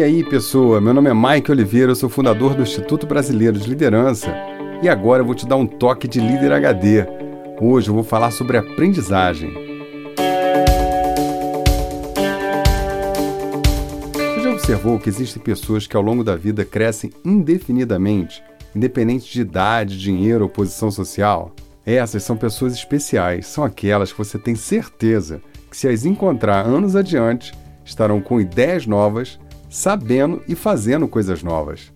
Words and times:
E 0.00 0.02
aí, 0.02 0.24
pessoa, 0.24 0.80
meu 0.80 0.94
nome 0.94 1.10
é 1.10 1.14
Mike 1.14 1.50
Oliveira, 1.50 1.90
eu 1.90 1.94
sou 1.94 2.08
fundador 2.08 2.54
do 2.54 2.62
Instituto 2.62 3.06
Brasileiro 3.06 3.58
de 3.58 3.68
Liderança 3.68 4.34
e 4.82 4.88
agora 4.88 5.20
eu 5.20 5.26
vou 5.26 5.34
te 5.34 5.46
dar 5.46 5.56
um 5.56 5.66
toque 5.66 6.08
de 6.08 6.18
líder 6.18 6.52
HD. 6.52 7.04
Hoje 7.60 7.90
eu 7.90 7.94
vou 7.94 8.02
falar 8.02 8.30
sobre 8.30 8.56
aprendizagem. 8.56 9.52
Você 14.14 14.40
já 14.42 14.50
observou 14.50 14.98
que 14.98 15.10
existem 15.10 15.42
pessoas 15.42 15.86
que 15.86 15.94
ao 15.94 16.02
longo 16.02 16.24
da 16.24 16.34
vida 16.34 16.64
crescem 16.64 17.12
indefinidamente, 17.22 18.42
independente 18.74 19.30
de 19.30 19.42
idade, 19.42 19.98
dinheiro 19.98 20.44
ou 20.44 20.48
posição 20.48 20.90
social? 20.90 21.54
Essas 21.84 22.22
são 22.22 22.38
pessoas 22.38 22.72
especiais, 22.72 23.48
são 23.48 23.64
aquelas 23.64 24.12
que 24.12 24.18
você 24.18 24.38
tem 24.38 24.54
certeza 24.54 25.42
que, 25.70 25.76
se 25.76 25.86
as 25.86 26.06
encontrar 26.06 26.64
anos 26.64 26.96
adiante, 26.96 27.52
estarão 27.84 28.18
com 28.22 28.40
ideias 28.40 28.86
novas, 28.86 29.38
sabendo 29.70 30.42
e 30.48 30.56
fazendo 30.56 31.08
coisas 31.08 31.42
novas. 31.42 31.92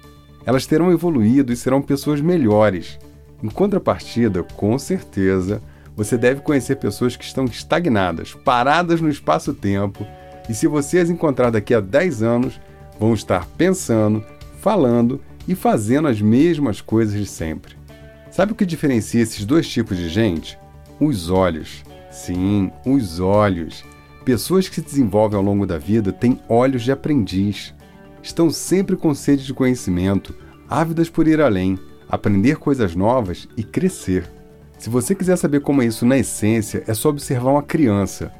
Elas 0.46 0.64
terão 0.64 0.92
evoluído 0.92 1.52
e 1.52 1.56
serão 1.56 1.82
pessoas 1.82 2.20
melhores. 2.20 2.98
Em 3.42 3.48
contrapartida, 3.48 4.42
com 4.42 4.78
certeza, 4.78 5.60
você 5.96 6.16
deve 6.16 6.40
conhecer 6.40 6.76
pessoas 6.76 7.16
que 7.16 7.24
estão 7.24 7.44
estagnadas, 7.44 8.32
paradas 8.32 9.00
no 9.00 9.08
espaço-tempo, 9.08 10.06
e 10.48 10.54
se 10.54 10.66
você 10.66 10.98
as 10.98 11.10
encontrar 11.10 11.50
daqui 11.50 11.74
a 11.74 11.80
10 11.80 12.22
anos, 12.22 12.60
vão 12.98 13.12
estar 13.12 13.46
pensando, 13.56 14.24
falando 14.60 15.20
e 15.48 15.54
fazendo 15.54 16.08
as 16.08 16.20
mesmas 16.20 16.80
coisas 16.80 17.18
de 17.18 17.26
sempre. 17.26 17.76
Sabe 18.30 18.52
o 18.52 18.54
que 18.54 18.66
diferencia 18.66 19.22
esses 19.22 19.44
dois 19.44 19.68
tipos 19.68 19.96
de 19.96 20.08
gente? 20.08 20.58
Os 21.00 21.30
olhos. 21.30 21.82
Sim, 22.10 22.70
os 22.84 23.20
olhos. 23.20 23.84
Pessoas 24.24 24.68
que 24.68 24.76
se 24.76 24.80
desenvolvem 24.80 25.36
ao 25.36 25.44
longo 25.44 25.66
da 25.66 25.76
vida 25.76 26.10
têm 26.10 26.40
olhos 26.48 26.82
de 26.82 26.90
aprendiz. 26.90 27.74
Estão 28.22 28.48
sempre 28.48 28.96
com 28.96 29.14
sede 29.14 29.44
de 29.44 29.52
conhecimento, 29.52 30.34
ávidas 30.66 31.10
por 31.10 31.28
ir 31.28 31.42
além, 31.42 31.78
aprender 32.08 32.56
coisas 32.56 32.94
novas 32.94 33.46
e 33.54 33.62
crescer. 33.62 34.24
Se 34.78 34.88
você 34.88 35.14
quiser 35.14 35.36
saber 35.36 35.60
como 35.60 35.82
é 35.82 35.86
isso 35.86 36.06
na 36.06 36.16
essência, 36.16 36.82
é 36.86 36.94
só 36.94 37.10
observar 37.10 37.50
uma 37.50 37.62
criança. 37.62 38.32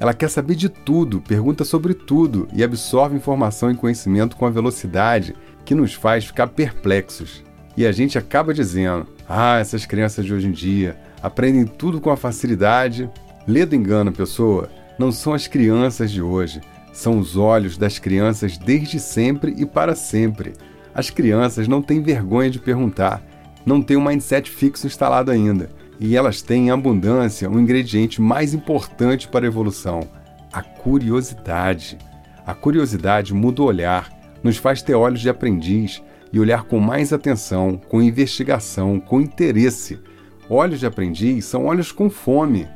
Ela 0.00 0.14
quer 0.14 0.28
saber 0.28 0.56
de 0.56 0.68
tudo, 0.68 1.20
pergunta 1.20 1.62
sobre 1.62 1.94
tudo 1.94 2.48
e 2.52 2.64
absorve 2.64 3.14
informação 3.14 3.70
e 3.70 3.76
conhecimento 3.76 4.36
com 4.36 4.46
a 4.46 4.50
velocidade 4.50 5.36
que 5.64 5.76
nos 5.76 5.94
faz 5.94 6.24
ficar 6.24 6.48
perplexos. 6.48 7.44
E 7.76 7.86
a 7.86 7.92
gente 7.92 8.18
acaba 8.18 8.52
dizendo: 8.52 9.06
ah, 9.28 9.58
essas 9.58 9.86
crianças 9.86 10.24
de 10.24 10.34
hoje 10.34 10.48
em 10.48 10.52
dia 10.52 10.98
aprendem 11.22 11.66
tudo 11.66 12.00
com 12.00 12.10
a 12.10 12.16
facilidade. 12.16 13.08
Lê 13.46 13.64
do 13.64 13.76
engano, 13.76 14.10
pessoa. 14.10 14.79
Não 15.00 15.10
são 15.10 15.32
as 15.32 15.46
crianças 15.46 16.10
de 16.10 16.20
hoje, 16.20 16.60
são 16.92 17.18
os 17.18 17.34
olhos 17.34 17.78
das 17.78 17.98
crianças 17.98 18.58
desde 18.58 19.00
sempre 19.00 19.54
e 19.56 19.64
para 19.64 19.94
sempre. 19.94 20.52
As 20.94 21.08
crianças 21.08 21.66
não 21.66 21.80
têm 21.80 22.02
vergonha 22.02 22.50
de 22.50 22.58
perguntar, 22.58 23.22
não 23.64 23.80
têm 23.80 23.96
um 23.96 24.04
mindset 24.04 24.50
fixo 24.50 24.86
instalado 24.86 25.30
ainda, 25.30 25.70
e 25.98 26.14
elas 26.14 26.42
têm 26.42 26.66
em 26.66 26.70
abundância 26.70 27.48
um 27.48 27.58
ingrediente 27.58 28.20
mais 28.20 28.52
importante 28.52 29.26
para 29.26 29.46
a 29.46 29.48
evolução: 29.48 30.06
a 30.52 30.60
curiosidade. 30.62 31.96
A 32.46 32.52
curiosidade 32.52 33.32
muda 33.32 33.62
o 33.62 33.64
olhar, 33.64 34.12
nos 34.42 34.58
faz 34.58 34.82
ter 34.82 34.94
olhos 34.94 35.22
de 35.22 35.30
aprendiz 35.30 36.02
e 36.30 36.38
olhar 36.38 36.64
com 36.64 36.78
mais 36.78 37.10
atenção, 37.10 37.80
com 37.88 38.02
investigação, 38.02 39.00
com 39.00 39.18
interesse. 39.18 39.98
Olhos 40.46 40.78
de 40.78 40.84
aprendiz 40.84 41.46
são 41.46 41.64
olhos 41.64 41.90
com 41.90 42.10
fome. 42.10 42.68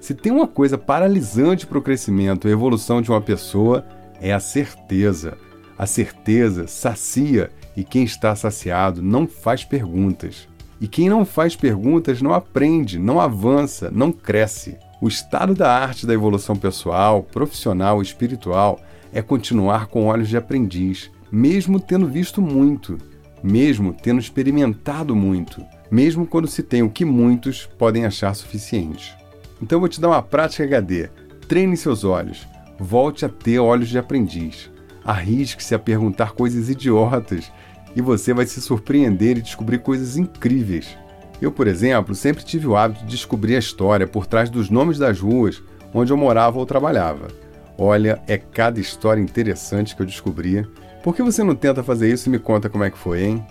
Se 0.00 0.14
tem 0.14 0.32
uma 0.32 0.46
coisa 0.46 0.78
paralisante 0.78 1.66
para 1.66 1.78
o 1.78 1.82
crescimento 1.82 2.48
e 2.48 2.52
evolução 2.52 3.02
de 3.02 3.10
uma 3.10 3.20
pessoa, 3.20 3.84
é 4.20 4.32
a 4.32 4.40
certeza. 4.40 5.36
A 5.76 5.86
certeza 5.86 6.66
sacia 6.66 7.50
e 7.76 7.84
quem 7.84 8.04
está 8.04 8.34
saciado 8.34 9.02
não 9.02 9.26
faz 9.26 9.64
perguntas. 9.64 10.48
E 10.80 10.86
quem 10.86 11.08
não 11.08 11.24
faz 11.24 11.56
perguntas 11.56 12.22
não 12.22 12.32
aprende, 12.32 12.98
não 12.98 13.20
avança, 13.20 13.90
não 13.90 14.12
cresce. 14.12 14.76
O 15.00 15.08
estado 15.08 15.54
da 15.54 15.72
arte 15.72 16.06
da 16.06 16.14
evolução 16.14 16.56
pessoal, 16.56 17.22
profissional 17.22 18.00
e 18.00 18.04
espiritual 18.04 18.80
é 19.12 19.20
continuar 19.20 19.86
com 19.86 20.06
olhos 20.06 20.28
de 20.28 20.36
aprendiz, 20.36 21.10
mesmo 21.30 21.80
tendo 21.80 22.06
visto 22.06 22.40
muito, 22.40 22.98
mesmo 23.42 23.92
tendo 23.92 24.20
experimentado 24.20 25.14
muito, 25.14 25.64
mesmo 25.90 26.26
quando 26.26 26.46
se 26.46 26.62
tem 26.62 26.82
o 26.82 26.90
que 26.90 27.04
muitos 27.04 27.66
podem 27.78 28.04
achar 28.04 28.34
suficiente. 28.34 29.16
Então 29.60 29.76
eu 29.76 29.80
vou 29.80 29.88
te 29.88 30.00
dar 30.00 30.08
uma 30.08 30.22
prática 30.22 30.64
HD. 30.64 31.08
Treine 31.48 31.76
seus 31.76 32.04
olhos. 32.04 32.46
Volte 32.78 33.24
a 33.24 33.28
ter 33.28 33.58
olhos 33.58 33.88
de 33.88 33.98
aprendiz. 33.98 34.70
Arrisque-se 35.04 35.74
a 35.74 35.78
perguntar 35.78 36.32
coisas 36.32 36.68
idiotas 36.68 37.50
e 37.96 38.02
você 38.02 38.32
vai 38.32 38.46
se 38.46 38.60
surpreender 38.60 39.38
e 39.38 39.42
descobrir 39.42 39.78
coisas 39.78 40.16
incríveis. 40.16 40.96
Eu, 41.40 41.50
por 41.50 41.66
exemplo, 41.66 42.14
sempre 42.14 42.44
tive 42.44 42.66
o 42.66 42.76
hábito 42.76 43.04
de 43.04 43.10
descobrir 43.10 43.56
a 43.56 43.60
história 43.60 44.06
por 44.06 44.26
trás 44.26 44.50
dos 44.50 44.68
nomes 44.68 44.98
das 44.98 45.20
ruas 45.20 45.62
onde 45.94 46.12
eu 46.12 46.16
morava 46.16 46.58
ou 46.58 46.66
trabalhava. 46.66 47.28
Olha, 47.76 48.20
é 48.26 48.36
cada 48.36 48.80
história 48.80 49.20
interessante 49.20 49.94
que 49.94 50.02
eu 50.02 50.06
descobria 50.06 50.68
por 51.02 51.14
que 51.14 51.22
você 51.22 51.42
não 51.44 51.54
tenta 51.54 51.82
fazer 51.82 52.12
isso 52.12 52.28
e 52.28 52.32
me 52.32 52.38
conta 52.38 52.68
como 52.68 52.84
é 52.84 52.90
que 52.90 52.98
foi, 52.98 53.22
hein? 53.22 53.46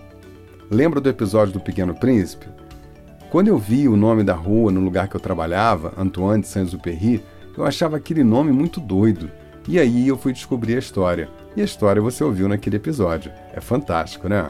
Lembra 0.70 1.00
do 1.00 1.10
episódio 1.10 1.54
do 1.54 1.60
Pequeno 1.60 1.96
Príncipe? 1.96 2.46
Quando 3.30 3.50
eu 3.50 3.58
vi 3.58 3.90
o 3.90 3.98
nome 3.98 4.24
da 4.24 4.34
rua 4.34 4.72
no 4.72 4.80
lugar 4.80 5.10
que 5.10 5.16
eu 5.16 5.20
trabalhava, 5.20 5.94
Antoine 5.98 6.42
de 6.42 6.48
Saint-Exupéry, 6.48 7.22
eu 7.58 7.66
achava 7.66 7.98
aquele 7.98 8.24
nome 8.24 8.54
muito 8.54 8.80
doido. 8.80 9.30
E 9.68 9.78
aí 9.78 10.08
eu 10.08 10.18
fui 10.18 10.32
descobrir 10.32 10.76
a 10.76 10.80
história. 10.80 11.30
E 11.54 11.62
a 11.62 11.66
história 11.66 12.02
você 12.02 12.24
ouviu 12.24 12.48
naquele 12.48 12.78
episódio. 12.78 13.30
É 13.54 13.60
fantástico, 13.60 14.30
né? 14.30 14.50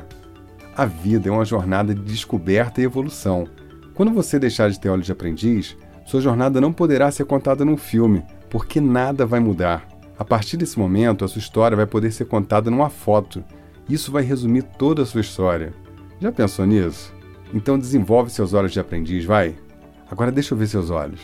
A 0.76 0.86
vida 0.86 1.28
é 1.28 1.32
uma 1.32 1.44
jornada 1.44 1.96
de 1.96 2.02
descoberta 2.02 2.80
e 2.80 2.84
evolução. 2.84 3.48
Quando 3.96 4.14
você 4.14 4.38
deixar 4.38 4.70
de 4.70 4.80
ter 4.80 4.90
olhos 4.90 5.08
de 5.08 5.12
aprendiz, 5.12 5.76
sua 6.06 6.22
jornada 6.22 6.62
não 6.62 6.72
poderá 6.72 7.10
ser 7.10 7.26
contada 7.26 7.66
num 7.66 7.78
filme, 7.78 8.24
porque 8.48 8.80
nada 8.80 9.26
vai 9.26 9.40
mudar. 9.40 9.88
A 10.20 10.24
partir 10.24 10.56
desse 10.56 10.78
momento, 10.78 11.26
a 11.26 11.28
sua 11.28 11.40
história 11.40 11.76
vai 11.76 11.88
poder 11.88 12.12
ser 12.12 12.26
contada 12.26 12.70
numa 12.70 12.92
foto. 12.92 13.44
Isso 13.90 14.12
vai 14.12 14.22
resumir 14.22 14.62
toda 14.62 15.02
a 15.02 15.06
sua 15.06 15.22
história. 15.22 15.74
Já 16.22 16.32
pensou 16.32 16.68
nisso? 16.68 17.17
Então 17.54 17.80
desenvolve 17.80 18.30
seus 18.30 18.54
olhos 18.54 18.72
de 18.72 18.80
aprendiz, 18.80 19.26
vai. 19.26 19.56
Agora 20.10 20.32
deixa 20.32 20.54
eu 20.54 20.58
ver 20.58 20.68
seus 20.68 20.90
olhos. 20.90 21.20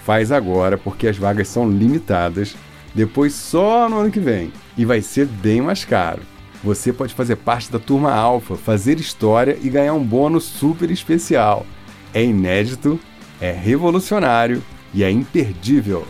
Faz 0.04 0.30
agora 0.30 0.78
porque 0.78 1.08
as 1.08 1.18
vagas 1.18 1.48
são 1.48 1.68
limitadas, 1.68 2.54
depois 2.94 3.34
só 3.34 3.88
no 3.88 3.98
ano 3.98 4.12
que 4.12 4.20
vem 4.20 4.52
e 4.76 4.84
vai 4.84 5.02
ser 5.02 5.26
bem 5.26 5.60
mais 5.60 5.84
caro. 5.84 6.22
Você 6.62 6.92
pode 6.92 7.14
fazer 7.14 7.34
parte 7.36 7.70
da 7.70 7.78
turma 7.80 8.12
Alfa, 8.12 8.56
fazer 8.56 9.00
história 9.00 9.58
e 9.60 9.68
ganhar 9.68 9.94
um 9.94 10.04
bônus 10.04 10.44
super 10.44 10.88
especial. 10.90 11.66
É 12.14 12.22
inédito, 12.24 12.98
é 13.40 13.52
revolucionário 13.52 14.62
e 14.94 15.04
é 15.04 15.10
imperdível. 15.10 16.06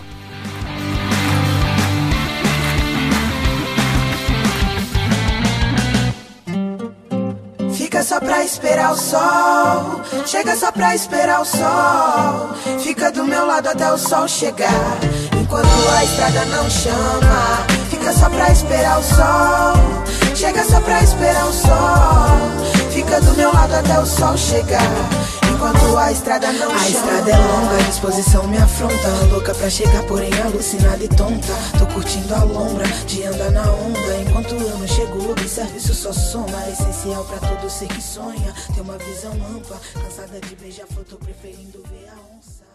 Fica 7.73 8.03
só 8.03 8.21
pra 8.21 8.45
esperar 8.45 8.93
o 8.93 8.97
sol. 8.97 10.03
Chega 10.25 10.55
só 10.55 10.71
pra 10.71 10.95
esperar 10.95 11.41
o 11.41 11.45
sol. 11.45 12.51
Fica 12.79 13.11
do 13.11 13.25
meu 13.25 13.45
lado 13.45 13.69
até 13.69 13.91
o 13.93 13.99
sol 13.99 14.29
chegar. 14.29 14.99
Enquanto 15.41 15.67
a 15.97 16.05
estrada 16.05 16.45
não 16.47 16.71
chama. 16.71 17.67
Fica 17.91 18.13
só 18.13 18.31
pra 18.31 18.53
esperar 18.53 19.01
o 19.01 19.03
sol. 19.03 20.37
Chega 20.37 20.65
só 20.65 20.81
pra 20.81 21.03
esperar 21.03 21.47
o 21.47 21.53
sol. 21.53 22.93
Fica 22.93 23.21
do 23.21 23.35
meu 23.37 23.53
lado 23.53 23.75
até 23.75 23.99
o 23.99 24.07
sol 24.07 24.37
chegar 24.37 25.28
enquanto 25.59 25.97
a 25.97 26.13
estrada 26.13 26.53
não 26.53 26.71
A 26.71 26.79
chama. 26.79 26.89
estrada 26.89 27.31
é 27.33 27.37
longa, 27.37 27.75
a 27.75 27.89
disposição 27.89 28.47
me 28.47 28.57
afronta. 28.57 29.09
Louca 29.33 29.53
pra 29.55 29.69
chegar, 29.69 30.05
porém 30.05 30.31
alucinada 30.41 31.03
e 31.03 31.09
tonta. 31.09 31.53
Tô 31.77 31.87
curtindo 31.93 32.33
a 32.35 32.45
lombra 32.45 32.87
de 33.07 33.25
andar 33.25 33.51
na 33.51 33.73
onda. 33.73 34.17
Enquanto 34.23 34.55
eu 34.55 34.79
não 34.79 34.87
chego, 34.87 35.33
observe 35.33 35.77
isso 35.77 35.95
só 35.95 36.13
soma. 36.13 36.65
É 36.65 36.71
essencial 36.71 37.25
pra 37.25 37.39
todo 37.49 37.69
ser 37.69 37.89
que 37.89 38.01
sonha. 38.01 38.55
Ter 38.73 38.81
uma 38.81 38.97
visão 38.99 39.33
ampla, 39.33 39.81
cansada 39.95 40.41
de 40.41 40.55
beija-flor 40.55 41.05
Tô 41.05 41.17
preferindo 41.17 41.83
ver 41.91 42.09
a 42.09 42.37
onça 42.37 42.68